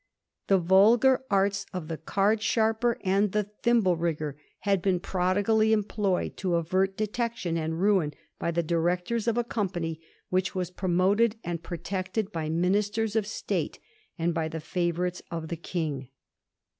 The 0.47 0.57
vulgar 0.57 1.21
arts 1.29 1.67
of 1.73 1.87
the 1.87 1.99
card 1.99 2.41
sharper 2.41 2.97
and 3.03 3.33
the 3.33 3.43
thimble 3.61 3.97
rigger 3.97 4.35
had 4.61 4.81
been 4.81 4.99
prodigally 4.99 5.73
employed 5.73 6.37
to 6.37 6.55
avert 6.55 6.97
detection 6.97 7.55
and 7.55 7.79
ruin 7.79 8.13
by 8.39 8.49
the 8.49 8.63
directors 8.63 9.27
of 9.27 9.37
a 9.37 9.43
com 9.43 9.69
pany 9.69 9.99
which 10.29 10.55
was 10.55 10.71
promoted 10.71 11.35
and 11.43 11.61
protected 11.61 12.31
by 12.31 12.49
ministers 12.49 13.15
of 13.15 13.27
State 13.27 13.77
and 14.17 14.33
by 14.33 14.47
the 14.47 14.59
favourites 14.59 15.21
of 15.29 15.49
the 15.49 15.55
King. 15.57 16.09